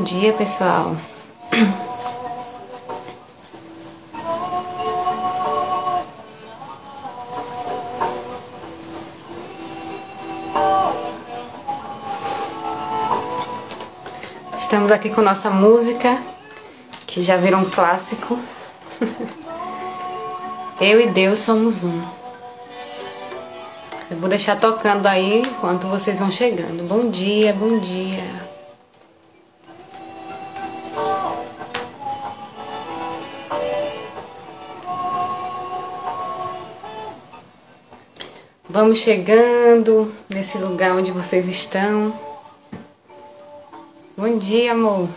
bom 0.00 0.04
dia 0.04 0.32
pessoal. 0.32 0.96
Estamos 14.58 14.90
aqui 14.90 15.10
com 15.10 15.20
nossa 15.20 15.50
música, 15.50 16.18
que 17.06 17.22
já 17.22 17.36
virou 17.36 17.60
um 17.60 17.68
clássico. 17.68 18.38
Eu 20.80 20.98
e 20.98 21.08
Deus 21.08 21.40
somos 21.40 21.84
um. 21.84 22.02
Eu 24.10 24.16
vou 24.16 24.30
deixar 24.30 24.56
tocando 24.58 25.06
aí 25.06 25.42
enquanto 25.42 25.86
vocês 25.88 26.20
vão 26.20 26.30
chegando. 26.30 26.88
Bom 26.88 27.10
dia, 27.10 27.52
bom 27.52 27.78
dia. 27.78 28.09
Vamos 38.72 39.00
chegando 39.00 40.14
nesse 40.28 40.56
lugar 40.56 40.94
onde 40.94 41.10
vocês 41.10 41.48
estão. 41.48 42.16
Bom 44.16 44.38
dia, 44.38 44.70
amor. 44.70 45.08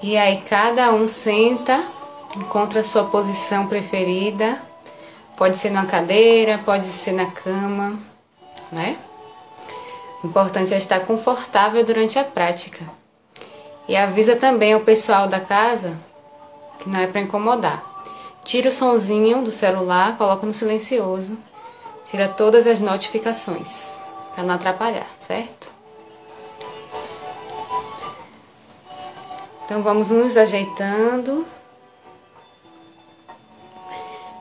E 0.00 0.16
aí, 0.16 0.40
cada 0.48 0.92
um 0.92 1.08
senta, 1.08 1.84
encontra 2.36 2.78
a 2.78 2.84
sua 2.84 3.06
posição 3.06 3.66
preferida. 3.66 4.62
Pode 5.36 5.56
ser 5.56 5.70
numa 5.70 5.86
cadeira, 5.86 6.60
pode 6.64 6.86
ser 6.86 7.10
na 7.10 7.26
cama, 7.26 7.98
né? 8.70 8.96
O 10.22 10.28
importante 10.28 10.72
é 10.72 10.78
estar 10.78 11.00
confortável 11.00 11.84
durante 11.84 12.20
a 12.20 12.24
prática. 12.24 12.84
E 13.88 13.96
avisa 13.96 14.36
também 14.36 14.74
ao 14.74 14.80
pessoal 14.80 15.26
da 15.26 15.40
casa 15.40 15.98
que 16.78 16.88
não 16.88 17.00
é 17.00 17.08
para 17.08 17.20
incomodar. 17.20 17.85
Tira 18.46 18.68
o 18.68 18.72
sonzinho 18.72 19.42
do 19.42 19.50
celular, 19.50 20.16
coloca 20.16 20.46
no 20.46 20.54
silencioso. 20.54 21.36
Tira 22.04 22.28
todas 22.28 22.64
as 22.68 22.78
notificações 22.78 23.98
para 24.32 24.44
não 24.44 24.54
atrapalhar, 24.54 25.08
certo? 25.18 25.68
Então 29.64 29.82
vamos 29.82 30.10
nos 30.10 30.36
ajeitando. 30.36 31.44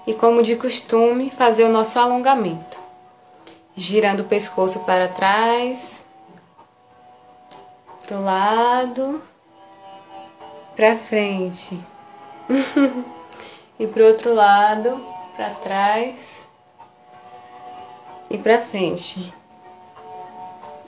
E 0.05 0.13
como 0.13 0.43
de 0.43 0.55
costume, 0.55 1.31
fazer 1.31 1.63
o 1.63 1.69
nosso 1.69 1.97
alongamento. 1.97 2.77
Girando 3.75 4.19
o 4.19 4.25
pescoço 4.25 4.81
para 4.81 5.07
trás, 5.07 6.05
pro 8.05 8.21
lado, 8.21 9.19
para 10.75 10.95
frente. 10.95 11.83
e 13.79 13.87
pro 13.87 14.05
outro 14.05 14.33
lado, 14.33 15.05
para 15.35 15.49
trás 15.51 16.47
e 18.29 18.37
para 18.37 18.61
frente. 18.61 19.33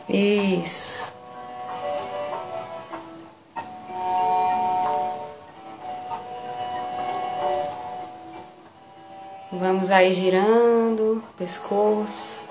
Isso. 0.08 1.14
Vamos 9.52 9.90
aí 9.90 10.14
girando 10.14 11.18
o 11.18 11.34
pescoço, 11.34 12.44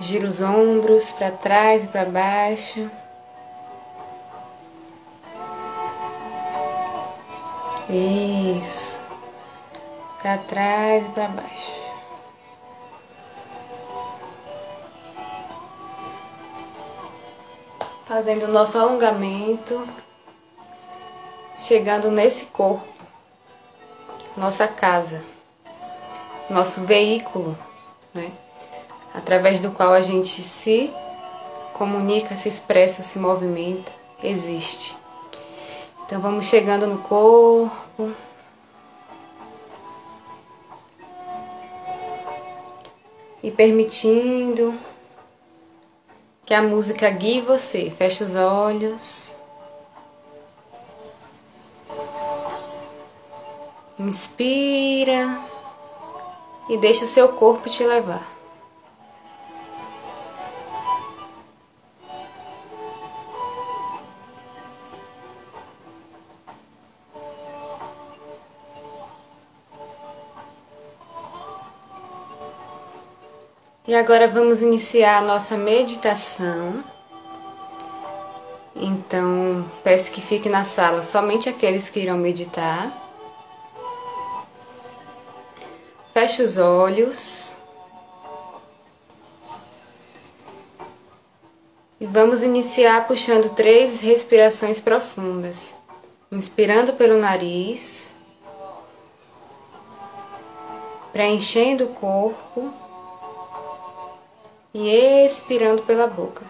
gira 0.00 0.26
os 0.26 0.40
ombros 0.40 1.12
para 1.12 1.30
trás 1.30 1.84
e 1.84 1.88
para 1.88 2.04
baixo. 2.04 2.90
Isso 7.88 9.03
para 10.24 10.38
trás 10.38 11.06
e 11.06 11.10
para 11.10 11.28
baixo. 11.28 11.84
Fazendo 18.06 18.46
o 18.46 18.48
nosso 18.48 18.78
alongamento, 18.78 19.86
chegando 21.58 22.10
nesse 22.10 22.46
corpo, 22.46 22.88
nossa 24.34 24.66
casa, 24.66 25.22
nosso 26.48 26.84
veículo, 26.84 27.54
né? 28.14 28.32
Através 29.12 29.60
do 29.60 29.72
qual 29.72 29.92
a 29.92 30.00
gente 30.00 30.40
se 30.42 30.90
comunica, 31.74 32.34
se 32.34 32.48
expressa, 32.48 33.02
se 33.02 33.18
movimenta, 33.18 33.92
existe. 34.22 34.96
Então 36.06 36.18
vamos 36.18 36.46
chegando 36.46 36.86
no 36.86 36.96
corpo. 36.96 38.10
E 43.44 43.50
permitindo 43.50 44.74
que 46.46 46.54
a 46.54 46.62
música 46.62 47.10
guie 47.10 47.42
você. 47.42 47.90
Feche 47.90 48.24
os 48.24 48.34
olhos. 48.34 49.36
Inspira 53.98 55.38
e 56.70 56.78
deixa 56.78 57.04
o 57.04 57.08
seu 57.08 57.34
corpo 57.34 57.68
te 57.68 57.84
levar. 57.84 58.33
E 73.94 73.96
agora 73.96 74.26
vamos 74.26 74.60
iniciar 74.60 75.18
a 75.18 75.20
nossa 75.20 75.56
meditação. 75.56 76.82
Então, 78.74 79.64
peço 79.84 80.10
que 80.10 80.20
fique 80.20 80.48
na 80.48 80.64
sala 80.64 81.04
somente 81.04 81.48
aqueles 81.48 81.88
que 81.88 82.00
irão 82.00 82.18
meditar. 82.18 82.92
Feche 86.12 86.42
os 86.42 86.58
olhos. 86.58 87.52
E 92.00 92.04
vamos 92.04 92.42
iniciar 92.42 93.06
puxando 93.06 93.54
três 93.54 94.00
respirações 94.00 94.80
profundas. 94.80 95.76
Inspirando 96.32 96.94
pelo 96.94 97.16
nariz, 97.16 98.08
preenchendo 101.12 101.84
o 101.84 101.88
corpo 101.90 102.82
e 104.74 105.24
expirando 105.24 105.82
pela 105.82 106.08
boca. 106.08 106.44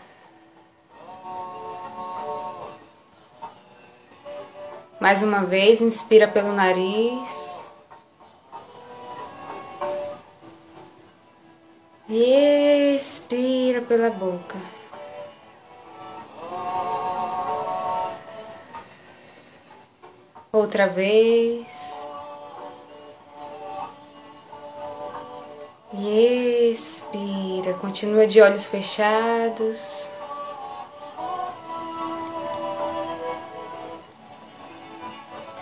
Mais 4.98 5.22
uma 5.22 5.44
vez, 5.44 5.82
inspira 5.82 6.26
pelo 6.26 6.54
nariz. 6.54 7.62
E 12.08 12.94
expira 12.96 13.82
pela 13.82 14.08
boca. 14.08 14.56
Outra 20.50 20.86
vez. 20.86 21.93
E 25.96 26.70
expira, 26.72 27.74
continua 27.74 28.26
de 28.26 28.40
olhos 28.40 28.66
fechados. 28.66 30.10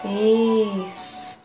Isso. 0.05 1.39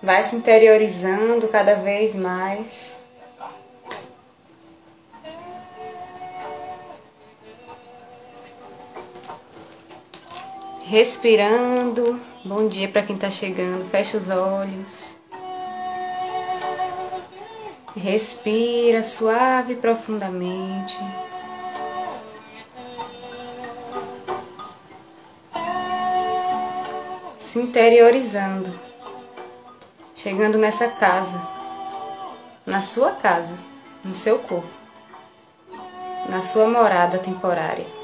Vai 0.00 0.22
se 0.22 0.36
interiorizando 0.36 1.48
cada 1.48 1.74
vez 1.74 2.14
mais. 2.14 3.01
Respirando. 10.92 12.20
Bom 12.44 12.68
dia 12.68 12.86
para 12.86 13.02
quem 13.02 13.16
está 13.16 13.30
chegando. 13.30 13.86
Fecha 13.86 14.18
os 14.18 14.28
olhos. 14.28 15.16
Respira 17.96 19.02
suave 19.02 19.72
e 19.72 19.76
profundamente. 19.76 20.98
Se 27.38 27.58
interiorizando. 27.58 28.78
Chegando 30.14 30.58
nessa 30.58 30.88
casa. 30.88 31.40
Na 32.66 32.82
sua 32.82 33.12
casa. 33.12 33.58
no 34.04 34.14
seu 34.14 34.40
corpo, 34.40 34.68
na 36.28 36.42
sua 36.42 36.66
morada 36.66 37.18
temporária. 37.18 38.01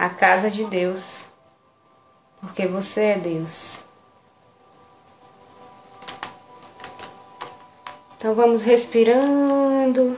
A 0.00 0.08
casa 0.08 0.48
de 0.48 0.62
Deus, 0.62 1.24
porque 2.40 2.68
você 2.68 3.00
é 3.00 3.18
Deus. 3.18 3.82
Então 8.16 8.32
vamos 8.32 8.62
respirando. 8.62 10.16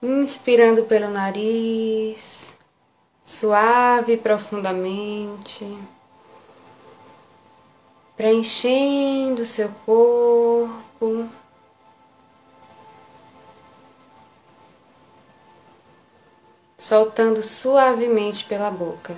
Inspirando 0.00 0.84
pelo 0.84 1.10
nariz, 1.10 2.56
suave 3.24 4.12
e 4.12 4.16
profundamente, 4.16 5.76
preenchendo 8.16 9.44
seu 9.44 9.70
corpo. 9.84 11.28
Soltando 16.80 17.42
suavemente 17.42 18.44
pela 18.44 18.70
boca. 18.70 19.16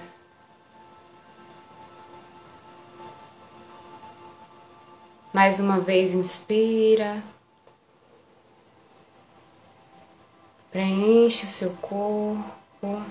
Mais 5.31 5.61
uma 5.61 5.79
vez, 5.79 6.15
inspira. 6.15 7.23
Preenche 10.71 11.45
o 11.45 11.51
seu 11.51 11.73
corpo. 11.83 13.05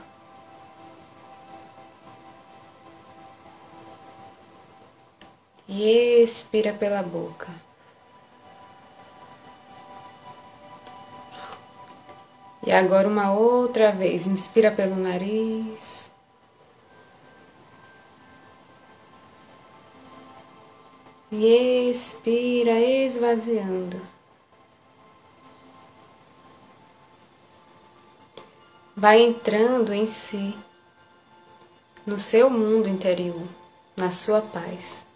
E 5.68 6.24
expira 6.24 6.74
pela 6.74 7.04
boca. 7.04 7.69
E 12.70 12.72
agora 12.72 13.08
uma 13.08 13.32
outra 13.32 13.92
vez, 13.92 14.28
inspira 14.28 14.72
pelo 14.72 14.96
nariz. 14.96 16.12
E 21.32 21.90
expira, 21.90 22.80
esvaziando. 22.80 24.00
Vai 28.96 29.24
entrando 29.24 29.92
em 29.92 30.06
si, 30.06 30.56
no 32.06 32.20
seu 32.20 32.52
mundo 32.52 32.88
interior, 32.88 33.48
na 33.98 34.12
sua 34.12 34.42
paz. 34.42 35.09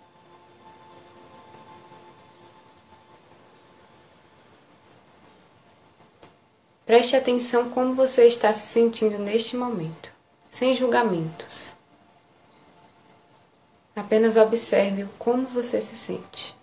Preste 6.85 7.15
atenção 7.15 7.69
como 7.69 7.93
você 7.95 8.27
está 8.27 8.51
se 8.51 8.67
sentindo 8.67 9.17
neste 9.17 9.55
momento, 9.55 10.11
sem 10.49 10.75
julgamentos. 10.75 11.73
Apenas 13.95 14.35
observe 14.35 15.07
como 15.17 15.47
você 15.47 15.79
se 15.79 15.95
sente. 15.95 16.53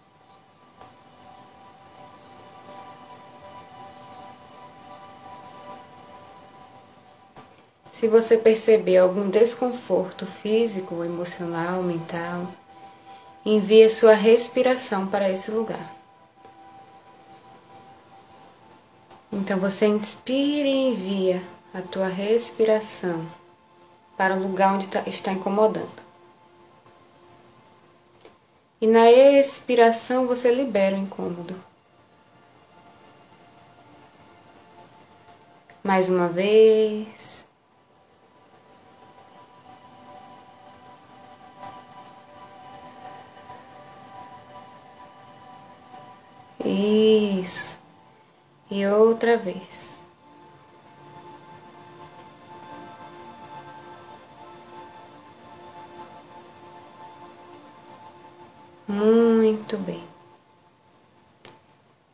Se 7.92 8.08
você 8.08 8.36
perceber 8.36 8.98
algum 8.98 9.28
desconforto 9.28 10.26
físico, 10.26 11.02
emocional, 11.04 11.82
mental, 11.82 12.46
envie 13.44 13.88
sua 13.88 14.14
respiração 14.14 15.06
para 15.06 15.30
esse 15.30 15.50
lugar. 15.50 15.99
Então 19.50 19.58
você 19.58 19.88
inspira 19.88 20.68
e 20.68 20.90
envia 20.92 21.42
a 21.74 21.82
tua 21.82 22.06
respiração 22.06 23.26
para 24.16 24.36
o 24.36 24.40
lugar 24.40 24.74
onde 24.74 24.86
tá, 24.86 25.02
está 25.08 25.32
incomodando. 25.32 25.90
E 28.80 28.86
na 28.86 29.10
expiração 29.10 30.28
você 30.28 30.54
libera 30.54 30.94
o 30.94 31.00
incômodo. 31.00 31.60
Mais 35.82 36.08
uma 36.08 36.28
vez. 36.28 37.44
Isso. 46.64 47.79
E 48.70 48.86
outra 48.86 49.36
vez. 49.36 50.06
Muito 58.86 59.76
bem. 59.78 60.02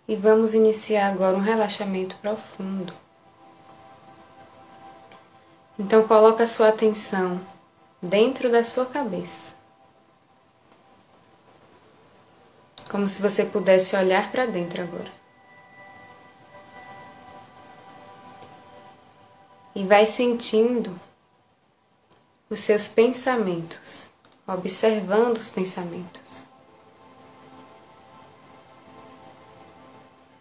E 0.08 0.16
vamos 0.16 0.54
iniciar 0.54 1.08
agora 1.08 1.36
um 1.36 1.40
relaxamento 1.40 2.16
profundo. 2.16 2.94
Então 5.78 6.06
coloca 6.06 6.44
a 6.44 6.46
sua 6.46 6.68
atenção 6.68 7.40
dentro 8.00 8.50
da 8.50 8.64
sua 8.64 8.86
cabeça. 8.86 9.54
Como 12.90 13.06
se 13.08 13.20
você 13.20 13.44
pudesse 13.44 13.94
olhar 13.96 14.30
para 14.30 14.46
dentro 14.46 14.82
agora. 14.82 15.25
E 19.76 19.84
vai 19.84 20.06
sentindo 20.06 20.98
os 22.48 22.60
seus 22.60 22.88
pensamentos, 22.88 24.08
observando 24.48 25.36
os 25.36 25.50
pensamentos. 25.50 26.46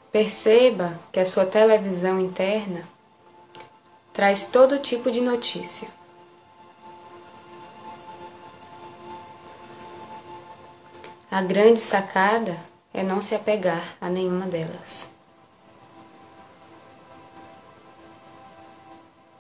Perceba 0.10 0.98
que 1.12 1.20
a 1.20 1.26
sua 1.26 1.46
televisão 1.46 2.18
interna 2.18 2.88
traz 4.14 4.46
todo 4.46 4.80
tipo 4.80 5.12
de 5.12 5.20
notícia. 5.20 5.90
A 11.30 11.42
grande 11.42 11.82
sacada 11.82 12.58
é 12.94 13.04
não 13.04 13.20
se 13.20 13.36
apegar 13.36 13.98
a 14.00 14.10
nenhuma 14.10 14.48
delas. 14.48 15.14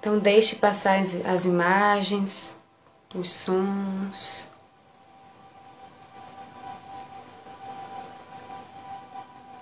Então, 0.05 0.19
deixe 0.19 0.55
passar 0.55 0.99
as, 0.99 1.15
as 1.25 1.45
imagens, 1.45 2.55
os 3.15 3.31
sons, 3.31 4.47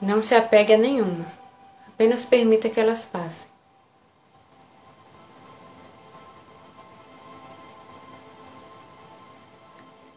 Não 0.02 0.22
se 0.22 0.36
apegue 0.36 0.74
a 0.74 0.78
nenhuma, 0.78 1.26
apenas 1.88 2.26
permita 2.26 2.70
que 2.70 2.78
elas 2.78 3.06
passem. 3.06 3.48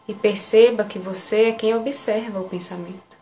E 0.09 0.15
perceba 0.15 0.85
que 0.85 0.99
você 0.99 1.51
é 1.51 1.53
quem 1.53 1.73
observa 1.73 2.41
o 2.41 2.49
pensamento. 2.49 3.17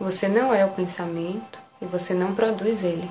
Você 0.00 0.26
não 0.26 0.52
é 0.52 0.64
o 0.64 0.72
pensamento 0.72 1.69
e 1.80 1.86
você 1.86 2.12
não 2.12 2.34
produz 2.34 2.84
ele. 2.84 3.10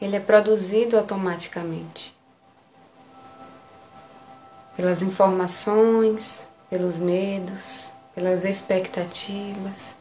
Ele 0.00 0.16
é 0.16 0.20
produzido 0.20 0.98
automaticamente 0.98 2.16
pelas 4.76 5.02
informações, 5.02 6.48
pelos 6.68 6.98
medos, 6.98 7.90
pelas 8.14 8.44
expectativas, 8.44 9.94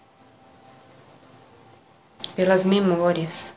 pelas 2.35 2.65
memórias. 2.65 3.53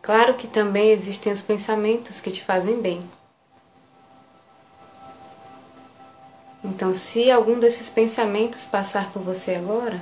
Claro 0.00 0.34
que 0.34 0.48
também 0.48 0.90
existem 0.90 1.32
os 1.32 1.42
pensamentos 1.42 2.20
que 2.20 2.30
te 2.30 2.42
fazem 2.42 2.80
bem. 2.80 3.19
Então, 6.62 6.92
se 6.92 7.30
algum 7.30 7.58
desses 7.58 7.88
pensamentos 7.88 8.66
passar 8.66 9.10
por 9.12 9.22
você 9.22 9.54
agora, 9.54 10.00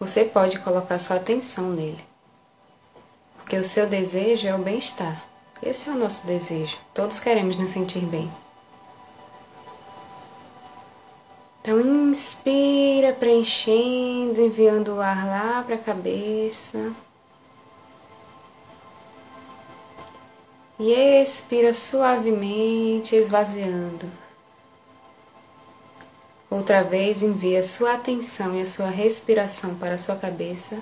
você 0.00 0.24
pode 0.24 0.58
colocar 0.58 0.98
sua 0.98 1.16
atenção 1.16 1.70
nele. 1.70 2.04
Porque 3.36 3.56
o 3.56 3.64
seu 3.64 3.86
desejo 3.86 4.46
é 4.46 4.54
o 4.54 4.58
bem-estar. 4.58 5.22
Esse 5.62 5.88
é 5.88 5.92
o 5.92 5.98
nosso 5.98 6.26
desejo. 6.26 6.76
Todos 6.92 7.20
queremos 7.20 7.56
nos 7.56 7.70
sentir 7.70 8.04
bem. 8.04 8.30
Então, 11.62 11.80
Inspira, 11.80 13.12
preenchendo, 13.12 14.40
enviando 14.40 14.96
o 14.96 15.00
ar 15.00 15.26
lá 15.26 15.62
para 15.62 15.76
a 15.76 15.78
cabeça. 15.78 16.92
E 20.78 20.92
expira 21.22 21.72
suavemente, 21.72 23.14
esvaziando. 23.14 24.23
Outra 26.54 26.84
vez, 26.84 27.20
envia 27.20 27.64
sua 27.64 27.94
atenção 27.94 28.54
e 28.54 28.62
a 28.62 28.66
sua 28.66 28.86
respiração 28.86 29.74
para 29.74 29.96
a 29.96 29.98
sua 29.98 30.14
cabeça. 30.14 30.78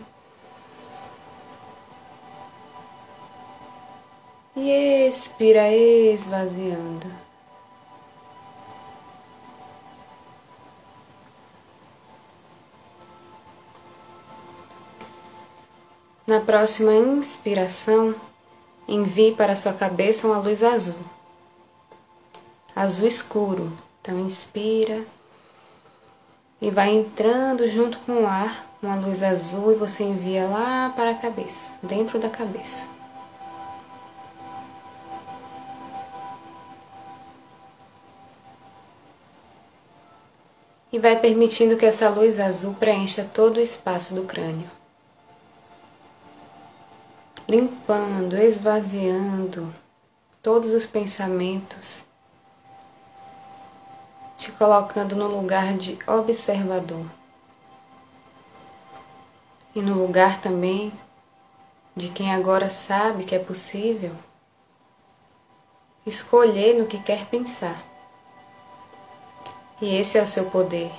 E 4.55 5.09
expira, 5.09 5.73
esvaziando. 5.73 7.11
Na 16.26 16.41
próxima 16.41 16.93
inspiração, 16.93 18.14
envie 18.87 19.35
para 19.35 19.57
sua 19.57 19.73
cabeça 19.73 20.26
uma 20.26 20.37
luz 20.37 20.62
azul, 20.62 21.00
azul 22.76 23.09
escuro. 23.09 23.73
Então, 24.02 24.19
inspira 24.19 25.07
e 26.62 26.71
vai 26.71 26.95
entrando 26.95 27.69
junto 27.69 27.99
com 27.99 28.23
o 28.23 28.26
ar 28.26 28.64
uma 28.83 28.97
luz 28.97 29.23
azul 29.23 29.73
e 29.73 29.75
você 29.75 30.04
envia 30.04 30.47
lá 30.47 30.90
para 30.97 31.11
a 31.11 31.14
cabeça, 31.14 31.73
dentro 31.83 32.19
da 32.19 32.31
cabeça. 32.31 32.87
E 40.90 40.99
vai 40.99 41.19
permitindo 41.19 41.76
que 41.76 41.85
essa 41.85 42.09
luz 42.09 42.40
azul 42.40 42.75
preencha 42.75 43.28
todo 43.35 43.59
o 43.59 43.61
espaço 43.61 44.14
do 44.14 44.23
crânio 44.23 44.71
limpando, 47.52 48.35
esvaziando 48.35 49.75
todos 50.42 50.73
os 50.73 50.87
pensamentos, 50.87 52.07
te 54.43 54.51
colocando 54.51 55.15
no 55.15 55.29
lugar 55.29 55.75
de 55.75 55.97
observador 56.05 57.07
e 59.73 59.81
no 59.81 59.95
lugar 59.95 60.41
também 60.41 60.93
de 61.95 62.09
quem 62.09 62.35
agora 62.35 62.69
sabe 62.69 63.23
que 63.23 63.37
é 63.37 63.39
possível 63.39 64.13
escolher 66.05 66.75
no 66.77 66.89
que 66.89 67.01
quer 67.01 67.27
pensar. 67.27 67.81
E 69.81 69.95
esse 69.95 70.19
é 70.19 70.23
o 70.23 70.27
seu 70.27 70.51
poder. 70.51 70.91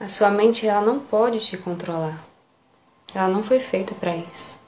A 0.00 0.08
sua 0.08 0.30
mente 0.30 0.66
ela 0.66 0.80
não 0.80 0.98
pode 0.98 1.40
te 1.40 1.58
controlar. 1.58 2.18
Ela 3.14 3.28
não 3.28 3.44
foi 3.44 3.60
feita 3.60 3.94
para 3.94 4.16
isso. 4.16 4.58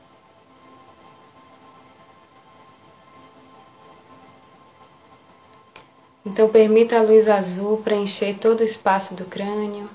Então 6.25 6.49
permita 6.49 6.99
a 6.99 7.03
luz 7.03 7.29
azul 7.29 7.79
preencher 7.79 8.39
todo 8.39 8.61
o 8.61 8.65
espaço 8.65 9.15
do 9.15 9.25
crânio. 9.25 9.89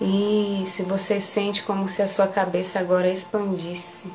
E 0.00 0.64
se 0.66 0.82
você 0.82 1.20
sente 1.20 1.62
como 1.62 1.88
se 1.88 2.02
a 2.02 2.08
sua 2.08 2.28
cabeça 2.28 2.78
agora 2.78 3.08
expandisse. 3.08 4.12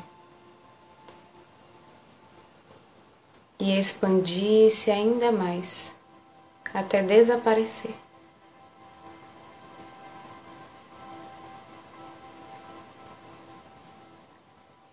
E 3.58 3.78
expandisse 3.78 4.90
ainda 4.90 5.30
mais, 5.30 5.94
até 6.72 7.02
desaparecer. 7.02 7.94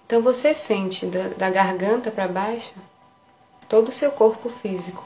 Então 0.05 0.21
você 0.21 0.53
sente 0.53 1.05
da, 1.05 1.29
da 1.29 1.49
garganta 1.49 2.09
para 2.09 2.27
baixo 2.27 2.73
todo 3.67 3.89
o 3.89 3.93
seu 3.93 4.11
corpo 4.11 4.49
físico, 4.49 5.05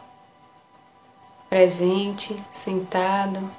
presente, 1.50 2.36
sentado, 2.54 3.50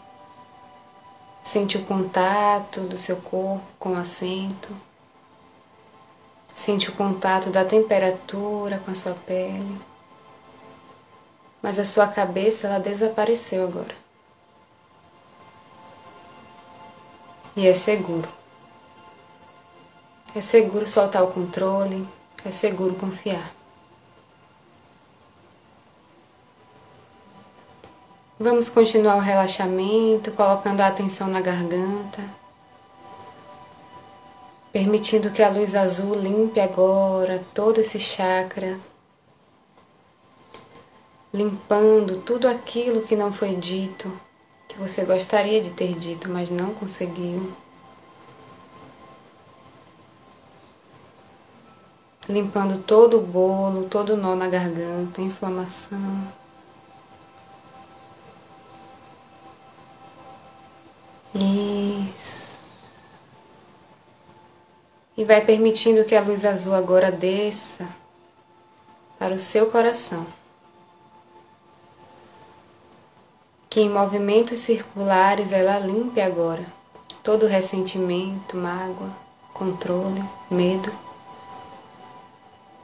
sente 1.43 1.77
o 1.77 1.85
contato 1.85 2.81
do 2.83 2.97
seu 2.97 3.17
corpo 3.17 3.67
com 3.79 3.93
o 3.93 3.97
assento, 3.97 4.69
sente 6.55 6.89
o 6.89 6.95
contato 6.95 7.51
da 7.51 7.65
temperatura 7.65 8.81
com 8.85 8.91
a 8.93 8.95
sua 8.95 9.15
pele, 9.15 9.81
mas 11.61 11.79
a 11.79 11.85
sua 11.85 12.07
cabeça 12.07 12.67
ela 12.67 12.79
desapareceu 12.79 13.65
agora. 13.65 13.95
E 17.55 17.67
é 17.67 17.75
seguro. 17.75 18.29
É 20.35 20.41
seguro 20.41 20.89
soltar 20.89 21.23
o 21.23 21.31
controle, 21.31 22.09
é 22.45 22.51
seguro 22.51 22.95
confiar. 22.95 23.62
Vamos 28.43 28.69
continuar 28.69 29.19
o 29.19 29.21
relaxamento, 29.21 30.33
colocando 30.33 30.81
a 30.81 30.89
atenção 30.89 31.29
na 31.29 31.41
garganta, 31.41 32.21
permitindo 34.73 35.31
que 35.31 35.41
a 35.41 35.49
luz 35.49 35.77
azul 35.77 36.17
limpe 36.17 36.59
agora 36.59 37.39
todo 37.55 37.79
esse 37.79 38.01
chakra, 38.01 38.81
limpando 41.33 42.21
tudo 42.23 42.49
aquilo 42.49 43.03
que 43.03 43.15
não 43.15 43.33
foi 43.33 43.55
dito, 43.55 44.13
que 44.69 44.77
você 44.77 45.05
gostaria 45.05 45.63
de 45.63 45.71
ter 45.71 45.95
dito, 45.95 46.29
mas 46.29 46.51
não 46.51 46.75
conseguiu. 46.75 47.53
limpando 52.29 52.83
todo 52.83 53.19
o 53.19 53.21
bolo, 53.21 53.89
todo 53.89 54.15
o 54.15 54.17
nó 54.17 54.35
na 54.35 54.49
garganta, 54.49 55.21
inflamação. 55.21 56.42
Isso. 61.35 62.59
E 65.17 65.25
vai 65.25 65.45
permitindo 65.45 66.05
que 66.05 66.15
a 66.15 66.21
luz 66.21 66.45
azul 66.45 66.75
agora 66.75 67.11
desça 67.11 67.87
para 69.19 69.35
o 69.35 69.39
seu 69.39 69.71
coração. 69.71 70.27
Que 73.71 73.81
em 73.81 73.89
movimentos 73.89 74.61
circulares 74.61 75.53
ela 75.53 75.79
limpe 75.79 76.21
agora 76.21 76.67
todo 77.23 77.47
ressentimento, 77.47 78.57
mágoa, 78.57 79.11
controle, 79.55 80.23
medo. 80.51 80.93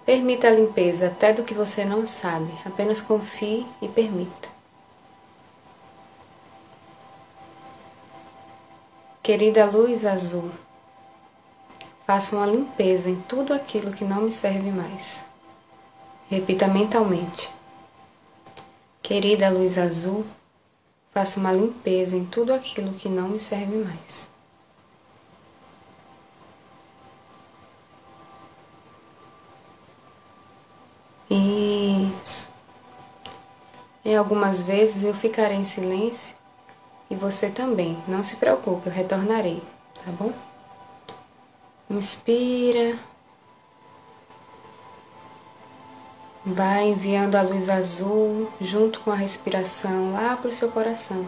Permita 0.07 0.49
a 0.49 0.53
limpeza 0.53 1.09
até 1.09 1.33
do 1.33 1.43
que 1.43 1.53
você 1.53 1.85
não 1.85 2.07
sabe, 2.07 2.53
apenas 2.65 3.01
confie 3.01 3.67
e 3.83 3.89
permita. 3.89 4.49
Querida 9.29 9.67
luz 9.67 10.07
azul, 10.07 10.51
faça 12.07 12.35
uma 12.35 12.47
limpeza 12.47 13.11
em 13.11 13.21
tudo 13.29 13.53
aquilo 13.53 13.93
que 13.93 14.03
não 14.03 14.23
me 14.23 14.33
serve 14.33 14.71
mais. 14.71 15.23
Repita 16.31 16.67
mentalmente. 16.67 17.51
Querida 19.03 19.51
luz 19.51 19.77
azul, 19.77 20.25
faça 21.13 21.39
uma 21.39 21.53
limpeza 21.53 22.17
em 22.17 22.25
tudo 22.25 22.55
aquilo 22.55 22.95
que 22.95 23.11
não 23.11 23.29
me 23.29 23.39
serve 23.39 23.77
mais. 23.77 24.31
Isso. 31.29 32.49
Em 34.03 34.17
algumas 34.17 34.63
vezes 34.63 35.03
eu 35.03 35.15
ficarei 35.15 35.59
em 35.59 35.67
silêncio 35.67 36.38
e 37.11 37.17
você 37.17 37.49
também. 37.51 38.03
Não 38.07 38.23
se 38.23 38.37
preocupe, 38.37 38.89
eu 38.89 38.93
retornarei, 38.93 39.63
tá 40.05 40.11
bom? 40.13 40.33
Inspira. 41.91 42.99
Vai 46.45 46.89
enviando 46.89 47.37
a 47.37 47.43
luz 47.43 47.69
azul 47.69 48.51
junto 48.61 49.01
com 49.01 49.11
a 49.11 49.17
respiração 49.17 50.13
lá 50.13 50.37
para 50.37 50.49
o 50.49 50.53
seu 50.53 50.71
coração. 50.71 51.27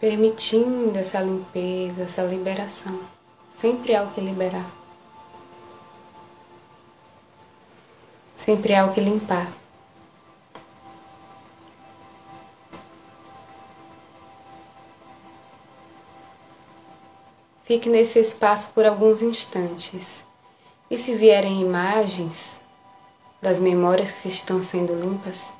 permitindo 0.00 0.98
essa 0.98 1.20
limpeza, 1.20 2.02
essa 2.02 2.22
liberação. 2.22 2.98
Sempre 3.56 3.94
há 3.94 4.02
o 4.02 4.10
que 4.10 4.20
liberar. 4.20 4.79
Sempre 8.44 8.74
há 8.74 8.86
o 8.86 8.94
que 8.94 9.00
limpar. 9.00 9.52
Fique 17.64 17.88
nesse 17.88 18.18
espaço 18.18 18.68
por 18.74 18.86
alguns 18.86 19.20
instantes. 19.20 20.24
E 20.90 20.96
se 20.96 21.14
vierem 21.14 21.60
imagens 21.60 22.60
das 23.42 23.60
memórias 23.60 24.10
que 24.10 24.26
estão 24.26 24.60
sendo 24.60 24.94
limpas, 24.94 25.52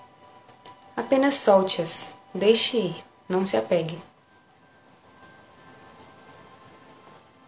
apenas 0.96 1.34
solte-as, 1.34 2.14
deixe 2.34 2.78
ir, 2.78 3.04
não 3.28 3.44
se 3.44 3.56
apegue. 3.56 4.02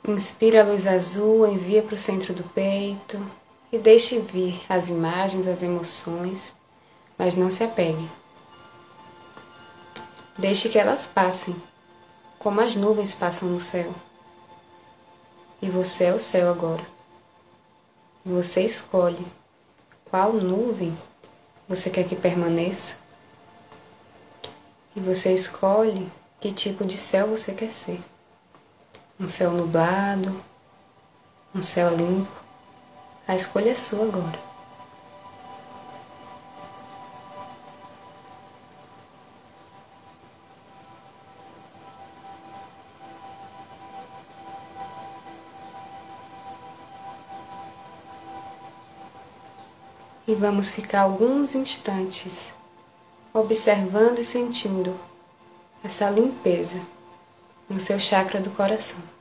Inspira 0.06 0.60
a 0.60 0.64
luz 0.64 0.86
azul, 0.86 1.46
envia 1.46 1.82
para 1.82 1.94
o 1.94 1.98
centro 1.98 2.34
do 2.34 2.44
peito 2.44 3.18
e 3.72 3.78
deixe 3.78 4.18
vir 4.18 4.60
as 4.68 4.88
imagens, 4.88 5.48
as 5.48 5.62
emoções, 5.62 6.54
mas 7.16 7.34
não 7.34 7.50
se 7.50 7.64
apegue. 7.64 8.06
Deixe 10.38 10.68
que 10.68 10.78
elas 10.78 11.06
passem, 11.06 11.56
como 12.38 12.60
as 12.60 12.76
nuvens 12.76 13.14
passam 13.14 13.48
no 13.48 13.58
céu. 13.58 13.94
E 15.62 15.70
você 15.70 16.04
é 16.04 16.14
o 16.14 16.18
céu 16.18 16.50
agora. 16.50 16.84
E 18.26 18.28
você 18.28 18.62
escolhe 18.62 19.26
qual 20.10 20.34
nuvem 20.34 20.96
você 21.66 21.88
quer 21.88 22.06
que 22.06 22.14
permaneça. 22.14 22.96
E 24.94 25.00
você 25.00 25.32
escolhe 25.32 26.10
que 26.40 26.52
tipo 26.52 26.84
de 26.84 26.98
céu 26.98 27.28
você 27.28 27.54
quer 27.54 27.72
ser. 27.72 28.00
Um 29.18 29.26
céu 29.26 29.52
nublado, 29.52 30.42
um 31.54 31.62
céu 31.62 31.94
limpo. 31.94 32.41
A 33.32 33.34
escolha 33.34 33.70
é 33.70 33.74
sua 33.74 34.04
agora. 34.04 34.38
e 50.28 50.34
vamos 50.34 50.70
ficar 50.70 51.00
alguns 51.00 51.54
instantes 51.54 52.54
observando 53.32 54.18
e 54.18 54.24
sentindo 54.24 54.94
essa 55.82 56.10
limpeza 56.10 56.80
no 57.68 57.80
seu 57.80 57.98
chakra 57.98 58.40
do 58.42 58.50
coração. 58.50 59.11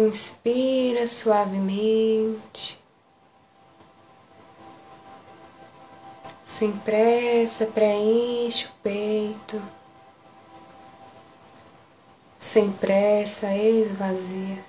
Inspira 0.00 1.06
suavemente, 1.06 2.80
sem 6.42 6.72
pressa, 6.72 7.66
preenche 7.66 8.64
o 8.64 8.70
peito, 8.82 9.62
sem 12.38 12.72
pressa, 12.72 13.54
esvazia. 13.54 14.64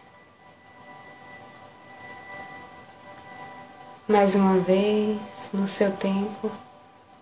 Mais 4.09 4.35
uma 4.35 4.59
vez, 4.59 5.49
no 5.53 5.65
seu 5.65 5.95
tempo, 5.95 6.51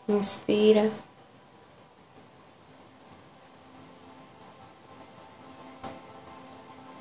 inspira. 0.07 0.91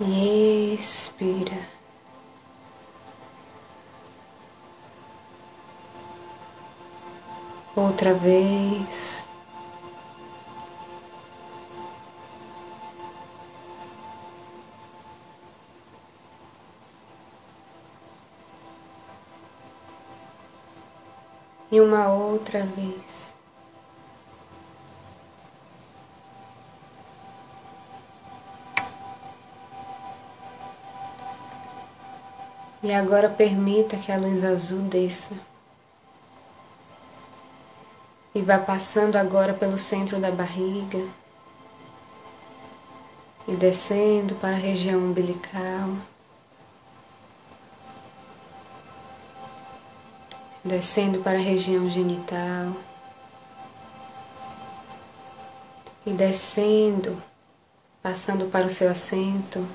E 0.00 0.74
expira. 0.74 1.58
Outra 7.74 8.14
vez. 8.14 9.24
E 21.70 21.80
uma 21.80 22.08
outra 22.08 22.64
vez. 22.64 23.37
E 32.80 32.94
agora 32.94 33.28
permita 33.28 33.96
que 33.96 34.12
a 34.12 34.16
luz 34.16 34.44
azul 34.44 34.82
desça. 34.82 35.34
E 38.32 38.40
vá 38.40 38.56
passando 38.56 39.16
agora 39.16 39.52
pelo 39.52 39.76
centro 39.78 40.20
da 40.20 40.30
barriga. 40.30 41.04
E 43.48 43.52
descendo 43.56 44.36
para 44.36 44.54
a 44.54 44.60
região 44.60 45.00
umbilical. 45.00 45.96
Descendo 50.64 51.18
para 51.18 51.38
a 51.38 51.42
região 51.42 51.90
genital. 51.90 52.72
E 56.06 56.12
descendo, 56.12 57.20
passando 58.00 58.46
para 58.46 58.66
o 58.66 58.70
seu 58.70 58.88
assento. 58.88 59.66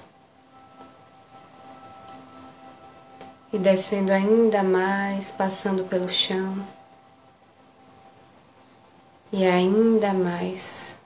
E 3.54 3.60
descendo 3.60 4.12
ainda 4.12 4.64
mais, 4.64 5.30
passando 5.30 5.84
pelo 5.84 6.10
chão 6.10 6.68
e 9.32 9.46
ainda 9.46 10.12
mais 10.12 10.98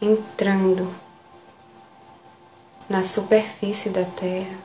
entrando 0.00 0.94
na 2.88 3.02
superfície 3.02 3.90
da 3.90 4.04
Terra 4.04 4.56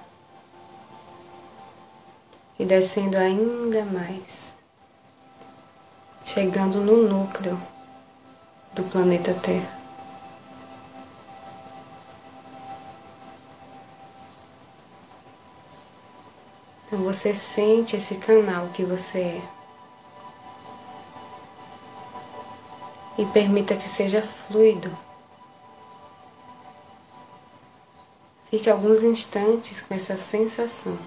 e 2.60 2.66
descendo 2.66 3.18
ainda 3.18 3.84
mais, 3.84 4.56
chegando 6.24 6.80
no 6.80 7.08
núcleo 7.10 7.60
do 8.76 8.84
planeta 8.84 9.34
Terra. 9.34 9.81
Então 16.92 17.06
você 17.06 17.34
sente 17.34 17.96
esse 17.96 18.16
canal 18.16 18.68
que 18.74 18.84
você 18.84 19.20
é. 19.20 19.42
E 23.18 23.26
permita 23.28 23.78
que 23.78 23.88
seja 23.88 24.22
fluido. 24.22 24.92
Fique 28.50 28.70
alguns 28.70 29.04
instantes 29.04 29.82
com 29.82 29.94
essa 29.94 30.18
sensação. 30.18 31.00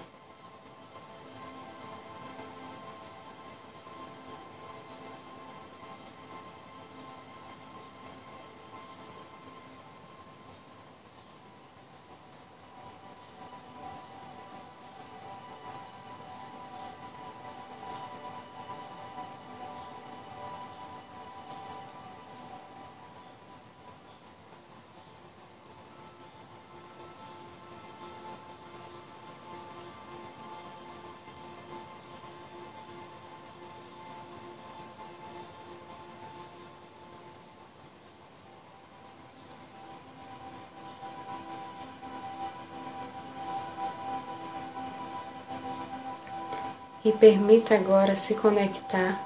E 47.05 47.11
permita 47.11 47.75
agora 47.75 48.15
se 48.15 48.33
conectar 48.33 49.23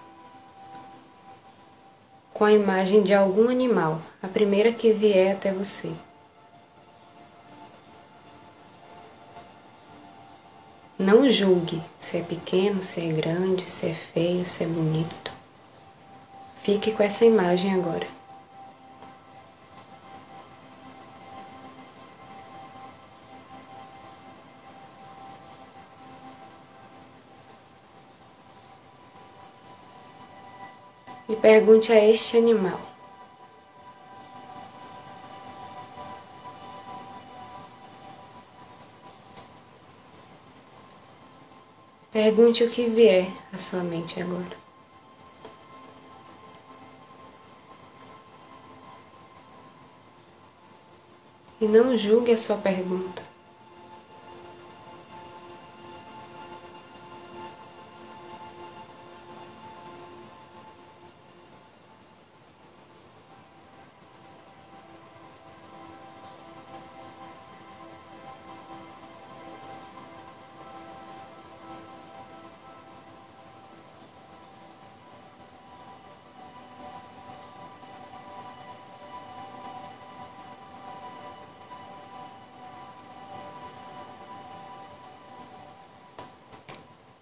com 2.33 2.43
a 2.43 2.51
imagem 2.51 3.01
de 3.01 3.13
algum 3.13 3.49
animal, 3.49 4.01
a 4.21 4.27
primeira 4.27 4.73
que 4.73 4.91
vier 4.91 5.33
até 5.33 5.53
você. 5.53 5.89
Não 10.97 11.29
julgue 11.29 11.81
se 11.97 12.17
é 12.17 12.21
pequeno, 12.21 12.83
se 12.83 12.99
é 12.99 13.13
grande, 13.13 13.63
se 13.63 13.87
é 13.87 13.93
feio, 13.93 14.45
se 14.45 14.65
é 14.65 14.67
bonito. 14.67 15.31
Fique 16.61 16.91
com 16.91 17.01
essa 17.01 17.23
imagem 17.23 17.73
agora. 17.73 18.18
E 31.29 31.35
pergunte 31.35 31.93
a 31.93 32.03
este 32.03 32.37
animal: 32.37 32.79
Pergunte 42.11 42.63
o 42.63 42.71
que 42.71 42.89
vier 42.89 43.31
à 43.53 43.59
sua 43.59 43.83
mente 43.83 44.19
agora. 44.19 44.57
E 51.61 51.67
não 51.67 51.95
julgue 51.95 52.31
a 52.31 52.37
sua 52.39 52.57
pergunta. 52.57 53.28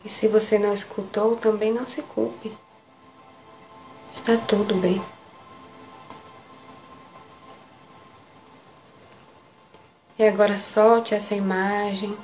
E 0.08 0.10
se 0.10 0.26
você 0.30 0.58
não 0.58 0.72
escutou, 0.72 1.36
também 1.36 1.70
não 1.70 1.86
se 1.86 2.02
culpe. 2.02 2.58
Está 4.16 4.38
tudo 4.38 4.74
bem. 4.76 5.04
E 10.18 10.24
agora 10.26 10.58
solte 10.58 11.14
essa 11.14 11.36
imagem 11.36 12.18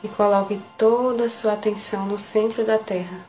e 0.00 0.08
coloque 0.10 0.62
toda 0.78 1.24
a 1.24 1.28
sua 1.28 1.54
atenção 1.54 2.06
no 2.06 2.16
centro 2.16 2.64
da 2.64 2.78
Terra. 2.78 3.28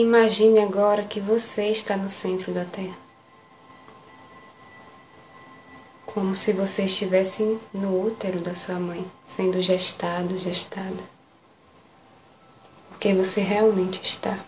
Imagine 0.00 0.60
agora 0.60 1.02
que 1.02 1.18
você 1.18 1.70
está 1.70 1.96
no 1.96 2.08
centro 2.08 2.52
da 2.52 2.64
Terra. 2.64 2.96
Como 6.06 6.36
se 6.36 6.52
você 6.52 6.84
estivesse 6.84 7.58
no 7.74 8.06
útero 8.06 8.38
da 8.38 8.54
sua 8.54 8.76
mãe, 8.76 9.04
sendo 9.24 9.60
gestado, 9.60 10.38
gestada. 10.38 11.02
Porque 12.90 13.12
você 13.12 13.40
realmente 13.40 14.00
está. 14.00 14.38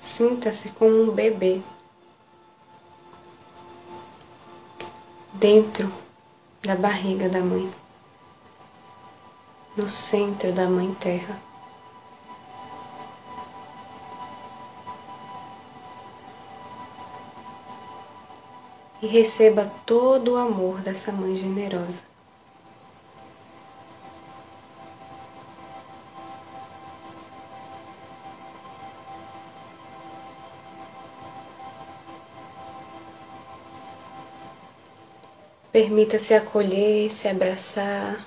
Sinta-se 0.00 0.70
como 0.70 1.04
um 1.04 1.12
bebê 1.12 1.62
dentro 5.38 5.92
da 6.62 6.74
barriga 6.74 7.28
da 7.28 7.40
mãe, 7.40 7.70
no 9.76 9.88
centro 9.88 10.50
da 10.52 10.66
Mãe 10.66 10.94
Terra. 10.94 11.38
E 19.02 19.06
receba 19.06 19.70
todo 19.84 20.32
o 20.32 20.36
amor 20.36 20.80
dessa 20.80 21.12
mãe 21.12 21.36
generosa. 21.36 22.02
Permita-se 35.76 36.32
acolher, 36.32 37.10
se 37.10 37.28
abraçar, 37.28 38.26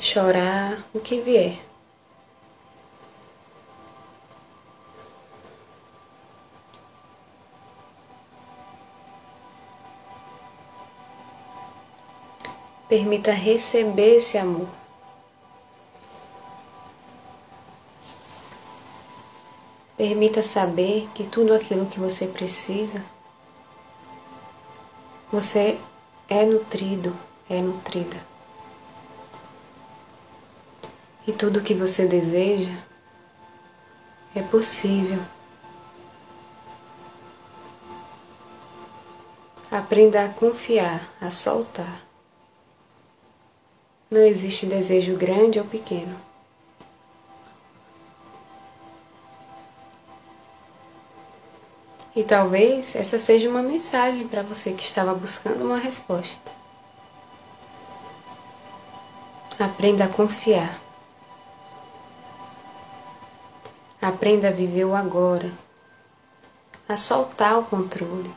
chorar, 0.00 0.84
o 0.92 0.98
que 0.98 1.20
vier. 1.20 1.60
Permita 12.88 13.30
receber 13.30 14.16
esse 14.16 14.36
amor. 14.36 14.66
Permita 19.96 20.42
saber 20.42 21.08
que 21.14 21.22
tudo 21.22 21.54
aquilo 21.54 21.86
que 21.86 22.00
você 22.00 22.26
precisa 22.26 23.00
você 25.30 25.78
é 26.28 26.44
nutrido, 26.44 27.16
é 27.48 27.60
nutrida. 27.60 28.16
E 31.26 31.32
tudo 31.32 31.62
que 31.62 31.74
você 31.74 32.06
deseja 32.06 32.76
é 34.34 34.42
possível. 34.42 35.22
Aprenda 39.70 40.24
a 40.24 40.28
confiar, 40.28 41.08
a 41.20 41.30
soltar. 41.30 42.04
Não 44.10 44.22
existe 44.22 44.66
desejo 44.66 45.16
grande 45.16 45.60
ou 45.60 45.64
pequeno. 45.64 46.29
E 52.14 52.24
talvez 52.24 52.96
essa 52.96 53.18
seja 53.18 53.48
uma 53.48 53.62
mensagem 53.62 54.26
para 54.26 54.42
você 54.42 54.72
que 54.72 54.82
estava 54.82 55.14
buscando 55.14 55.64
uma 55.64 55.78
resposta. 55.78 56.50
Aprenda 59.58 60.04
a 60.04 60.08
confiar. 60.08 60.80
Aprenda 64.02 64.48
a 64.48 64.50
viver 64.50 64.86
o 64.86 64.94
agora, 64.94 65.52
a 66.88 66.96
soltar 66.96 67.58
o 67.58 67.64
controle. 67.64 68.34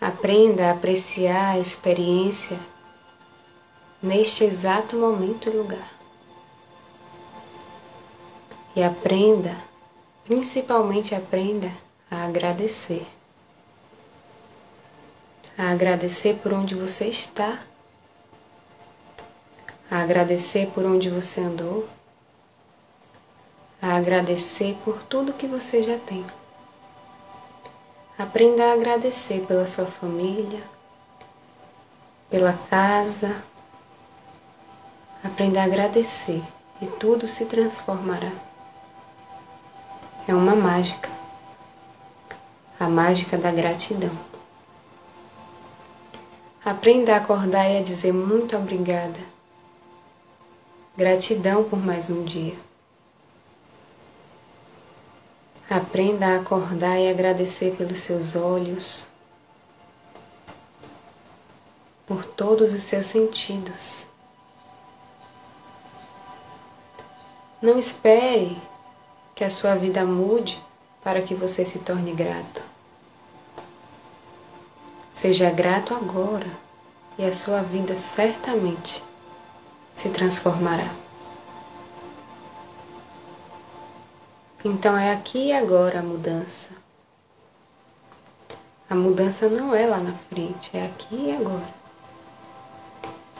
Aprenda 0.00 0.68
a 0.68 0.72
apreciar 0.72 1.52
a 1.52 1.58
experiência 1.58 2.58
neste 4.02 4.44
exato 4.44 4.96
momento 4.96 5.48
e 5.48 5.52
lugar. 5.52 6.03
E 8.76 8.82
aprenda, 8.82 9.56
principalmente 10.24 11.14
aprenda 11.14 11.70
a 12.10 12.24
agradecer. 12.24 13.06
A 15.56 15.70
agradecer 15.70 16.34
por 16.42 16.52
onde 16.52 16.74
você 16.74 17.06
está. 17.06 17.60
A 19.88 19.98
agradecer 19.98 20.72
por 20.74 20.84
onde 20.84 21.08
você 21.08 21.40
andou. 21.40 21.88
A 23.80 23.94
agradecer 23.94 24.76
por 24.84 25.02
tudo 25.04 25.32
que 25.32 25.46
você 25.46 25.80
já 25.80 25.96
tem. 25.98 26.26
Aprenda 28.18 28.64
a 28.64 28.72
agradecer 28.72 29.46
pela 29.46 29.68
sua 29.68 29.86
família, 29.86 30.62
pela 32.28 32.54
casa. 32.68 33.44
Aprenda 35.22 35.60
a 35.60 35.64
agradecer 35.64 36.42
e 36.82 36.86
tudo 36.86 37.28
se 37.28 37.44
transformará. 37.44 38.32
É 40.26 40.34
uma 40.34 40.56
mágica, 40.56 41.10
a 42.80 42.88
mágica 42.88 43.36
da 43.36 43.52
gratidão. 43.52 44.10
Aprenda 46.64 47.12
a 47.12 47.18
acordar 47.18 47.70
e 47.70 47.76
a 47.76 47.82
dizer 47.82 48.10
muito 48.10 48.56
obrigada. 48.56 49.20
Gratidão 50.96 51.64
por 51.64 51.78
mais 51.78 52.08
um 52.08 52.24
dia. 52.24 52.56
Aprenda 55.68 56.26
a 56.28 56.40
acordar 56.40 56.98
e 56.98 57.10
agradecer 57.10 57.76
pelos 57.76 58.00
seus 58.00 58.34
olhos, 58.34 59.06
por 62.06 62.24
todos 62.24 62.72
os 62.72 62.82
seus 62.82 63.04
sentidos. 63.04 64.06
Não 67.60 67.78
espere 67.78 68.56
que 69.34 69.44
a 69.44 69.50
sua 69.50 69.74
vida 69.74 70.04
mude 70.04 70.62
para 71.02 71.20
que 71.20 71.34
você 71.34 71.64
se 71.64 71.78
torne 71.78 72.12
grato. 72.12 72.62
Seja 75.14 75.50
grato 75.50 75.94
agora 75.94 76.46
e 77.18 77.24
a 77.24 77.32
sua 77.32 77.62
vida 77.62 77.96
certamente 77.96 79.02
se 79.94 80.08
transformará. 80.08 80.88
Então 84.64 84.96
é 84.96 85.12
aqui 85.12 85.48
e 85.48 85.52
agora 85.52 86.00
a 86.00 86.02
mudança. 86.02 86.70
A 88.88 88.94
mudança 88.94 89.48
não 89.48 89.74
é 89.74 89.86
lá 89.86 89.98
na 89.98 90.14
frente, 90.30 90.70
é 90.74 90.86
aqui 90.86 91.28
e 91.28 91.36
agora. 91.36 91.74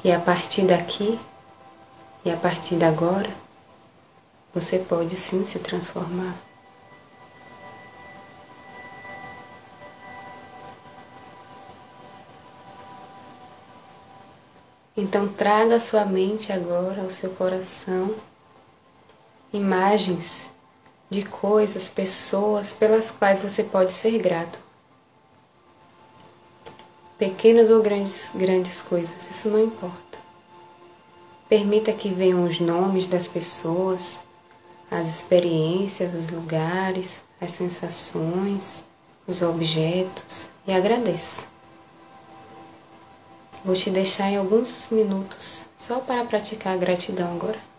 E 0.03 0.13
a 0.13 0.21
partir 0.21 0.63
daqui 0.67 1.19
e 2.25 2.31
a 2.31 2.37
partir 2.37 2.77
de 2.77 2.85
agora, 2.85 3.31
você 4.55 4.79
pode 4.79 5.17
sim 5.17 5.45
se 5.45 5.59
transformar. 5.59 6.35
Então 14.97 15.27
traga 15.27 15.81
sua 15.81 16.05
mente 16.05 16.53
agora 16.53 17.03
ao 17.03 17.11
seu 17.11 17.31
coração 17.31 18.15
imagens 19.53 20.51
de 21.09 21.25
coisas, 21.25 21.89
pessoas 21.89 22.73
pelas 22.73 23.11
quais 23.11 23.41
você 23.41 23.63
pode 23.63 23.93
ser 23.93 24.19
grato. 24.19 24.59
Pequenas 27.19 27.71
ou 27.71 27.81
grandes, 27.81 28.31
grandes 28.35 28.83
coisas, 28.83 29.31
isso 29.31 29.49
não 29.49 29.63
importa. 29.63 30.19
Permita 31.49 31.93
que 31.93 32.09
venham 32.09 32.45
os 32.45 32.59
nomes 32.59 33.07
das 33.07 33.29
pessoas, 33.29 34.21
as 35.01 35.09
experiências, 35.09 36.15
os 36.15 36.31
lugares, 36.31 37.25
as 37.41 37.51
sensações, 37.51 38.85
os 39.27 39.43
objetos 39.43 40.51
e 40.67 40.73
agradeça. 40.73 41.47
Vou 43.65 43.75
te 43.75 43.91
deixar 43.91 44.31
em 44.31 44.37
alguns 44.37 44.89
minutos 44.91 45.65
só 45.77 45.99
para 45.99 46.25
praticar 46.25 46.75
a 46.75 46.77
gratidão 46.77 47.33
agora. 47.33 47.74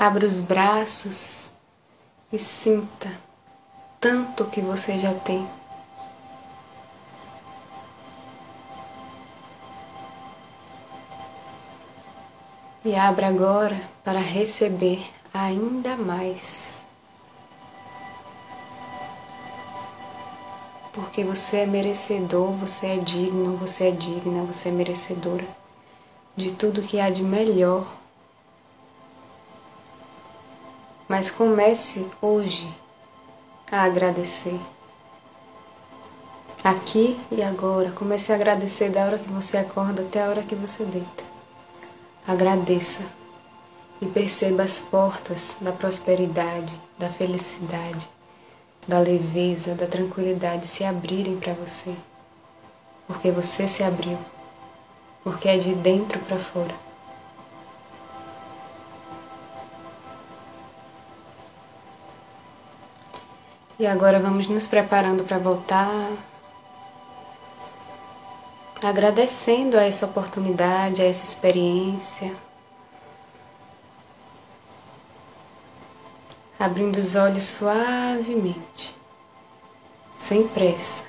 Abra 0.00 0.24
os 0.24 0.40
braços 0.40 1.50
e 2.32 2.38
sinta 2.38 3.10
tanto 4.00 4.44
que 4.44 4.60
você 4.60 4.96
já 4.96 5.12
tem. 5.12 5.44
E 12.84 12.94
abra 12.94 13.26
agora 13.26 13.82
para 14.04 14.20
receber 14.20 15.04
ainda 15.34 15.96
mais. 15.96 16.84
Porque 20.92 21.24
você 21.24 21.56
é 21.58 21.66
merecedor, 21.66 22.52
você 22.52 22.86
é 22.86 22.96
digno, 22.98 23.56
você 23.56 23.88
é 23.88 23.90
digna, 23.90 24.44
você 24.44 24.68
é 24.68 24.72
merecedora 24.72 25.44
de 26.36 26.52
tudo 26.52 26.82
que 26.82 27.00
há 27.00 27.10
de 27.10 27.24
melhor 27.24 27.97
mas 31.08 31.30
comece 31.30 32.06
hoje 32.20 32.68
a 33.70 33.82
agradecer. 33.82 34.58
Aqui 36.62 37.18
e 37.30 37.42
agora, 37.42 37.90
comece 37.92 38.32
a 38.32 38.34
agradecer 38.34 38.90
da 38.90 39.04
hora 39.06 39.18
que 39.18 39.30
você 39.30 39.56
acorda 39.56 40.02
até 40.02 40.22
a 40.22 40.28
hora 40.28 40.42
que 40.42 40.54
você 40.54 40.84
deita. 40.84 41.24
Agradeça 42.26 43.02
e 44.02 44.06
perceba 44.06 44.62
as 44.62 44.78
portas 44.78 45.56
da 45.60 45.72
prosperidade, 45.72 46.78
da 46.98 47.08
felicidade, 47.08 48.08
da 48.86 48.98
leveza, 48.98 49.74
da 49.74 49.86
tranquilidade 49.86 50.66
se 50.66 50.84
abrirem 50.84 51.38
para 51.38 51.54
você. 51.54 51.94
porque 53.08 53.30
você 53.30 53.66
se 53.66 53.82
abriu, 53.82 54.18
porque 55.24 55.48
é 55.48 55.56
de 55.56 55.74
dentro 55.74 56.18
para 56.20 56.36
fora. 56.36 56.87
E 63.78 63.86
agora 63.86 64.18
vamos 64.18 64.48
nos 64.48 64.66
preparando 64.66 65.22
para 65.22 65.38
voltar, 65.38 66.10
agradecendo 68.82 69.78
a 69.78 69.84
essa 69.84 70.04
oportunidade, 70.04 71.00
a 71.00 71.04
essa 71.04 71.24
experiência. 71.24 72.34
Abrindo 76.58 76.96
os 76.98 77.14
olhos 77.14 77.44
suavemente, 77.44 78.96
sem 80.16 80.48
pressa. 80.48 81.07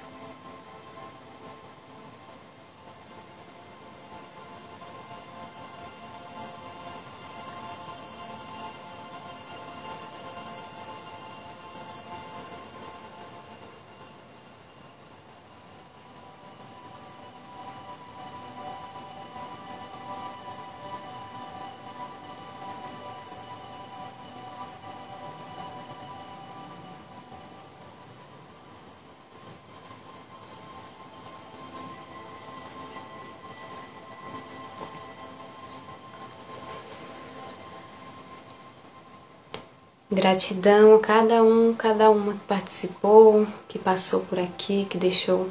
Gratidão 40.12 40.96
a 40.96 41.00
cada 41.00 41.44
um, 41.44 41.72
cada 41.76 42.10
uma 42.10 42.34
que 42.34 42.40
participou, 42.40 43.46
que 43.68 43.78
passou 43.78 44.22
por 44.22 44.40
aqui, 44.40 44.88
que 44.90 44.98
deixou, 44.98 45.48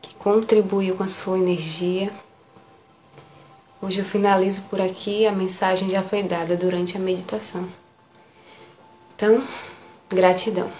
que 0.00 0.14
contribuiu 0.14 0.96
com 0.96 1.02
a 1.02 1.08
sua 1.08 1.38
energia. 1.38 2.10
Hoje 3.82 3.98
eu 3.98 4.04
finalizo 4.04 4.62
por 4.70 4.80
aqui, 4.80 5.26
a 5.26 5.32
mensagem 5.32 5.90
já 5.90 6.02
foi 6.02 6.22
dada 6.22 6.56
durante 6.56 6.96
a 6.96 7.00
meditação. 7.00 7.68
Então, 9.14 9.46
gratidão. 10.08 10.72